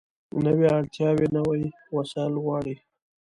نوې 0.45 0.67
اړتیا 0.77 1.09
نوي 1.37 1.63
وسایل 1.97 2.33
غواړي 2.43 2.75